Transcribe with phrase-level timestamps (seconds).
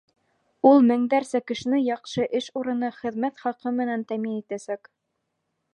[0.69, 4.93] Ул меңдәрсә кешене яҡшы эш урыны, хеҙмәт хаҡы менән тәьмин итәсәк.